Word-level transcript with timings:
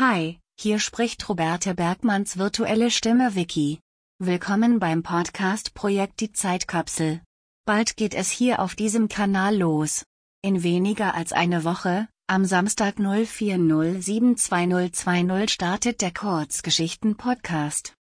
Hi, 0.00 0.38
hier 0.56 0.78
spricht 0.78 1.28
Roberta 1.28 1.72
Bergmanns 1.72 2.38
virtuelle 2.38 2.92
Stimme 2.92 3.34
Vicky. 3.34 3.80
Willkommen 4.20 4.78
beim 4.78 5.02
Podcast 5.02 5.74
Projekt 5.74 6.20
Die 6.20 6.30
Zeitkapsel. 6.30 7.20
Bald 7.64 7.96
geht 7.96 8.14
es 8.14 8.30
hier 8.30 8.60
auf 8.60 8.76
diesem 8.76 9.08
Kanal 9.08 9.56
los. 9.56 10.04
In 10.40 10.62
weniger 10.62 11.16
als 11.16 11.32
eine 11.32 11.64
Woche, 11.64 12.06
am 12.28 12.44
Samstag 12.44 13.00
04072020 13.00 15.48
startet 15.48 16.00
der 16.00 16.14
Kurzgeschichten-Podcast. 16.14 17.96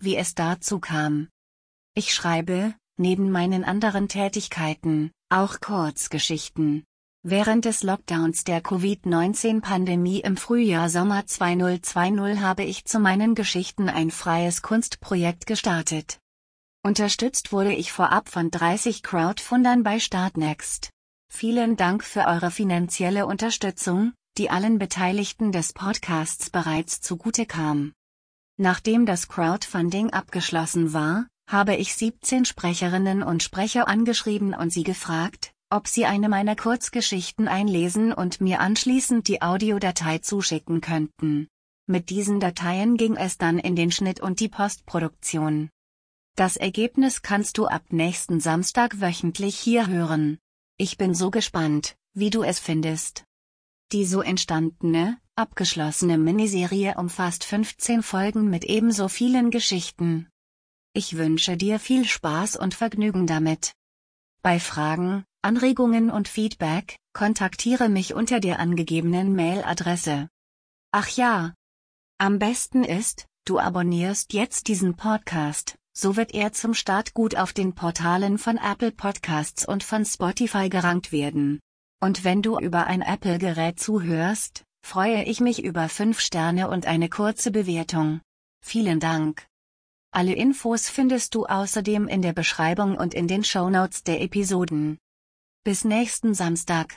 Wie 0.00 0.16
es 0.16 0.34
dazu 0.34 0.80
kam. 0.80 1.28
Ich 1.94 2.14
schreibe, 2.14 2.74
neben 2.96 3.30
meinen 3.30 3.62
anderen 3.62 4.08
Tätigkeiten, 4.08 5.10
auch 5.28 5.60
Kurzgeschichten. 5.60 6.86
Während 7.28 7.64
des 7.64 7.82
Lockdowns 7.82 8.44
der 8.44 8.60
Covid-19-Pandemie 8.60 10.20
im 10.20 10.36
Frühjahr 10.36 10.88
Sommer 10.88 11.26
2020 11.26 12.40
habe 12.40 12.62
ich 12.62 12.84
zu 12.84 13.00
meinen 13.00 13.34
Geschichten 13.34 13.88
ein 13.88 14.12
freies 14.12 14.62
Kunstprojekt 14.62 15.44
gestartet. 15.44 16.20
Unterstützt 16.84 17.50
wurde 17.50 17.72
ich 17.72 17.90
vorab 17.90 18.28
von 18.28 18.52
30 18.52 19.02
Crowdfundern 19.02 19.82
bei 19.82 19.98
Startnext. 19.98 20.90
Vielen 21.28 21.76
Dank 21.76 22.04
für 22.04 22.26
eure 22.28 22.52
finanzielle 22.52 23.26
Unterstützung, 23.26 24.12
die 24.38 24.48
allen 24.48 24.78
Beteiligten 24.78 25.50
des 25.50 25.72
Podcasts 25.72 26.50
bereits 26.50 27.00
zugute 27.00 27.44
kam. 27.44 27.92
Nachdem 28.56 29.04
das 29.04 29.26
Crowdfunding 29.26 30.10
abgeschlossen 30.10 30.92
war, 30.92 31.26
habe 31.50 31.74
ich 31.74 31.96
17 31.96 32.44
Sprecherinnen 32.44 33.24
und 33.24 33.42
Sprecher 33.42 33.88
angeschrieben 33.88 34.54
und 34.54 34.72
sie 34.72 34.84
gefragt, 34.84 35.55
ob 35.70 35.88
Sie 35.88 36.06
eine 36.06 36.28
meiner 36.28 36.56
Kurzgeschichten 36.56 37.48
einlesen 37.48 38.12
und 38.12 38.40
mir 38.40 38.60
anschließend 38.60 39.26
die 39.28 39.42
Audiodatei 39.42 40.18
zuschicken 40.18 40.80
könnten. 40.80 41.48
Mit 41.86 42.10
diesen 42.10 42.40
Dateien 42.40 42.96
ging 42.96 43.16
es 43.16 43.38
dann 43.38 43.58
in 43.58 43.76
den 43.76 43.90
Schnitt 43.90 44.20
und 44.20 44.40
die 44.40 44.48
Postproduktion. 44.48 45.70
Das 46.36 46.56
Ergebnis 46.56 47.22
kannst 47.22 47.58
du 47.58 47.66
ab 47.66 47.84
nächsten 47.90 48.40
Samstag 48.40 49.00
wöchentlich 49.00 49.58
hier 49.58 49.86
hören. 49.86 50.38
Ich 50.76 50.98
bin 50.98 51.14
so 51.14 51.30
gespannt, 51.30 51.96
wie 52.12 52.30
du 52.30 52.42
es 52.42 52.58
findest. 52.58 53.24
Die 53.92 54.04
so 54.04 54.20
entstandene, 54.20 55.18
abgeschlossene 55.36 56.18
Miniserie 56.18 56.96
umfasst 56.96 57.44
15 57.44 58.02
Folgen 58.02 58.50
mit 58.50 58.64
ebenso 58.64 59.08
vielen 59.08 59.50
Geschichten. 59.50 60.28
Ich 60.92 61.16
wünsche 61.16 61.56
dir 61.56 61.78
viel 61.78 62.04
Spaß 62.04 62.56
und 62.56 62.74
Vergnügen 62.74 63.26
damit. 63.26 63.72
Bei 64.42 64.58
Fragen, 64.58 65.24
Anregungen 65.46 66.10
und 66.10 66.26
Feedback, 66.26 66.98
kontaktiere 67.12 67.88
mich 67.88 68.14
unter 68.14 68.40
der 68.40 68.58
angegebenen 68.58 69.36
Mailadresse. 69.36 70.28
Ach 70.90 71.08
ja. 71.10 71.54
Am 72.18 72.40
besten 72.40 72.82
ist, 72.82 73.26
du 73.44 73.60
abonnierst 73.60 74.32
jetzt 74.32 74.66
diesen 74.66 74.96
Podcast, 74.96 75.76
so 75.92 76.16
wird 76.16 76.34
er 76.34 76.52
zum 76.52 76.74
Start 76.74 77.14
gut 77.14 77.36
auf 77.36 77.52
den 77.52 77.76
Portalen 77.76 78.38
von 78.38 78.56
Apple 78.56 78.90
Podcasts 78.90 79.64
und 79.64 79.84
von 79.84 80.04
Spotify 80.04 80.68
gerankt 80.68 81.12
werden. 81.12 81.60
Und 82.00 82.24
wenn 82.24 82.42
du 82.42 82.58
über 82.58 82.88
ein 82.88 83.02
Apple-Gerät 83.02 83.78
zuhörst, 83.78 84.64
freue 84.82 85.22
ich 85.22 85.38
mich 85.38 85.62
über 85.62 85.88
5 85.88 86.18
Sterne 86.18 86.68
und 86.68 86.86
eine 86.86 87.08
kurze 87.08 87.52
Bewertung. 87.52 88.20
Vielen 88.64 88.98
Dank. 88.98 89.46
Alle 90.10 90.34
Infos 90.34 90.88
findest 90.88 91.36
du 91.36 91.46
außerdem 91.46 92.08
in 92.08 92.20
der 92.20 92.32
Beschreibung 92.32 92.96
und 92.96 93.14
in 93.14 93.28
den 93.28 93.44
Shownotes 93.44 94.02
der 94.02 94.20
Episoden. 94.22 94.98
Bis 95.66 95.84
nächsten 95.84 96.32
Samstag. 96.32 96.94